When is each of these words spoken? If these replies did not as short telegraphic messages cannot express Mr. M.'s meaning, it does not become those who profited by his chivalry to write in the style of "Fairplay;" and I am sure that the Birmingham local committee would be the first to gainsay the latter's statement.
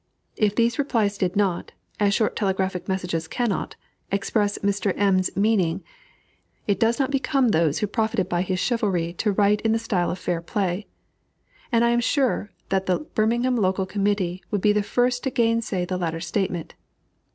If 0.35 0.55
these 0.55 0.79
replies 0.79 1.15
did 1.19 1.35
not 1.35 1.73
as 1.99 2.15
short 2.15 2.35
telegraphic 2.35 2.87
messages 2.87 3.27
cannot 3.27 3.75
express 4.11 4.57
Mr. 4.63 4.93
M.'s 4.97 5.29
meaning, 5.37 5.83
it 6.65 6.79
does 6.79 6.97
not 6.99 7.11
become 7.11 7.49
those 7.49 7.77
who 7.77 7.85
profited 7.85 8.27
by 8.27 8.41
his 8.41 8.57
chivalry 8.59 9.13
to 9.19 9.31
write 9.31 9.61
in 9.61 9.73
the 9.73 9.77
style 9.77 10.09
of 10.09 10.17
"Fairplay;" 10.17 10.87
and 11.71 11.85
I 11.85 11.91
am 11.91 12.01
sure 12.01 12.49
that 12.69 12.87
the 12.87 13.01
Birmingham 13.13 13.55
local 13.57 13.85
committee 13.85 14.41
would 14.49 14.59
be 14.61 14.73
the 14.73 14.81
first 14.81 15.21
to 15.25 15.29
gainsay 15.29 15.85
the 15.85 15.99
latter's 15.99 16.25
statement. 16.25 16.73